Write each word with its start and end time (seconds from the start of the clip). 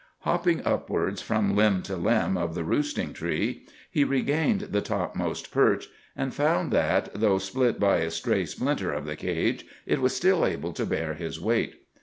Hopping 0.21 0.65
upwards 0.65 1.21
from 1.21 1.55
limb 1.55 1.83
to 1.83 1.95
limb 1.95 2.35
of 2.35 2.55
the 2.55 2.63
roosting 2.63 3.13
tree, 3.13 3.67
he 3.91 4.03
regained 4.03 4.61
the 4.71 4.81
topmost 4.81 5.51
perch, 5.51 5.89
and 6.15 6.33
found 6.33 6.71
that, 6.71 7.09
though 7.13 7.37
split 7.37 7.79
by 7.79 7.97
a 7.97 8.09
stray 8.09 8.45
splinter 8.47 8.91
of 8.91 9.05
the 9.05 9.15
cage, 9.15 9.63
it 9.85 10.01
was 10.01 10.15
still 10.15 10.43
able 10.43 10.73
to 10.73 10.87
bear 10.87 11.13
his 11.13 11.39
weight. 11.39 11.83